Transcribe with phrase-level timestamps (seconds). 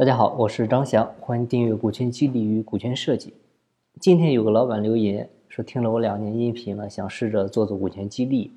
[0.00, 3.28] 大家好，我是张翔，欢迎订阅《股权激励与股权设计》。
[4.00, 8.50] 今天有个老板留言说，听了我两年音频了，想试着做做股权激励，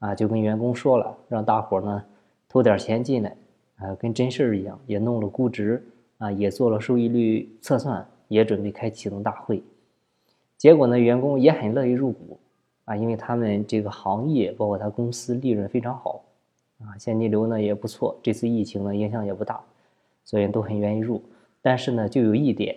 [0.00, 2.04] 啊，就跟员工说了，让大伙呢
[2.46, 3.34] 投点钱进来，
[3.76, 5.82] 啊，跟真事儿一样，也弄了估值，
[6.18, 9.62] 啊，也做了收益率测算，也准备开启动大会。
[10.58, 12.38] 结果呢，员工也很乐意入股，
[12.84, 16.22] 啊，因为他们这个行业包括他公司利润非常好，
[16.80, 19.58] 啊，现金流呢也不错，这次疫情呢影响也不大。
[20.24, 21.22] 所以都很愿意入，
[21.60, 22.76] 但是呢，就有一点，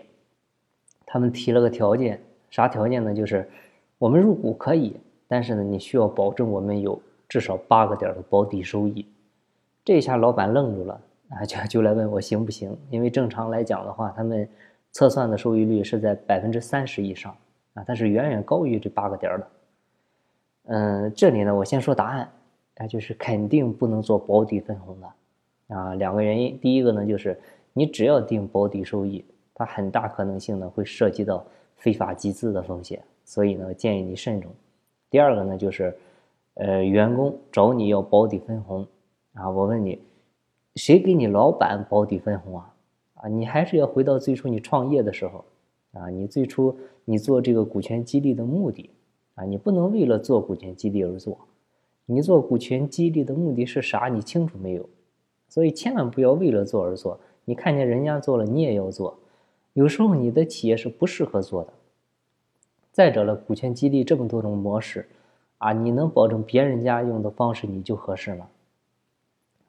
[1.05, 3.13] 他们提了个条件，啥条件呢？
[3.13, 3.49] 就是
[3.97, 4.95] 我们入股可以，
[5.27, 9.05] 但是呢，你需要保证我们有至少八个点的保底收益。
[9.83, 12.75] 这下老板愣住了啊，就就来问我行不行？
[12.89, 14.47] 因为正常来讲的话，他们
[14.91, 17.35] 测算的收益率是在百分之三十以上
[17.73, 19.47] 啊，它是远远高于这八个点的。
[20.67, 22.29] 嗯，这里呢，我先说答案，
[22.77, 25.07] 啊，就是肯定不能做保底分红的。
[25.67, 27.39] 啊，两个原因，第一个呢，就是
[27.73, 34.51] 你只要定保底收益，它很大可能性呢会涉及到非法集资的风险，所以呢建议你慎重。
[35.09, 35.95] 第二个呢，就是
[36.55, 38.85] 呃员工找你要保底分红，
[39.33, 39.99] 啊，我问你，
[40.75, 42.73] 谁给你老板保底分红啊？
[43.15, 45.43] 啊，你还是要回到最初你创业的时候，
[45.93, 48.89] 啊，你最初你做这个股权激励的目的，
[49.33, 51.37] 啊，你不能为了做股权激励而做，
[52.05, 54.09] 你做股权激励的目的是啥？
[54.09, 54.87] 你清楚没有？
[55.47, 59.17] 所以千万不要为了做而做，你看见人家做了，你也要做。
[59.73, 61.73] 有时候你的企业是不适合做的。
[62.91, 65.07] 再者了，股权激励这么多种模式，
[65.57, 68.47] 啊，你能保证别人家用的方式你就合适吗？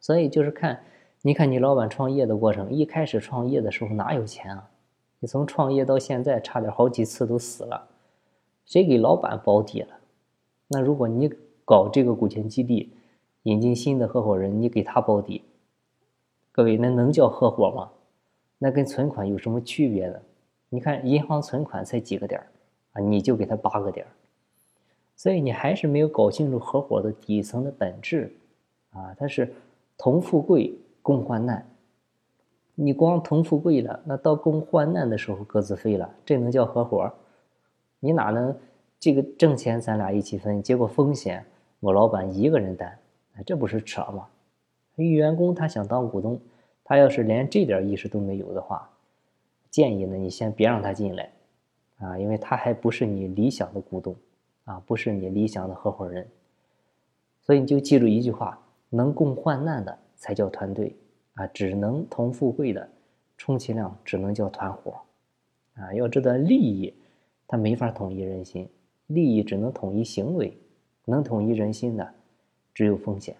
[0.01, 0.81] 所以就是看，
[1.23, 4.71] 你看你老板创业的过程，一开始创业的时候哪有钱啊？
[5.19, 7.89] 你从创业到现在，差点好几次都死了，
[8.65, 9.89] 谁给老板保底了？
[10.69, 11.29] 那如果你
[11.65, 12.93] 搞这个股权激励，
[13.43, 15.43] 引进新的合伙人，你给他保底。
[16.57, 17.91] 各位，那能叫合伙吗？
[18.57, 20.19] 那跟存款有什么区别呢？
[20.71, 22.47] 你看银行存款才几个点儿
[22.95, 24.09] 啊，你就给他八个点儿，
[25.17, 28.35] 所以你还是没有搞清楚合伙的底层的本质
[28.93, 29.53] 啊，它是
[29.99, 31.69] 同富贵共患难。
[32.75, 37.13] 你光同富贵了，那到共患难的时候各自飞了，这能叫合伙？
[38.01, 38.59] 你哪能
[38.99, 41.45] 这个挣钱咱俩一起分，结果风险
[41.81, 42.99] 我老板一个人担，
[43.45, 44.27] 这不是扯吗？
[44.97, 46.41] 一员工他想当股东，
[46.83, 48.91] 他要是连这点意识都没有的话，
[49.71, 51.31] 建议呢你先别让他进来，
[51.99, 54.17] 啊，因为他还不是你理想的股东，
[54.65, 56.27] 啊，不是你理想的合伙人，
[57.43, 58.59] 所以你就记住一句话：
[58.89, 60.97] 能共患难的才叫团队，
[61.35, 62.89] 啊，只能同富贵的，
[63.37, 64.95] 充其量只能叫团伙，
[65.75, 66.95] 啊，要知道利益
[67.47, 68.67] 它没法统一人心，
[69.09, 70.57] 利益只能统一行为，
[71.05, 72.15] 能统一人心的
[72.73, 73.37] 只有风险。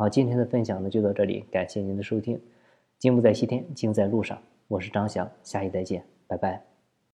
[0.00, 2.40] 好，今天的分享呢就到这里，感谢您的收听。
[2.98, 4.40] 金不在西天，金在路上。
[4.66, 6.69] 我是张翔，下期再见，拜拜。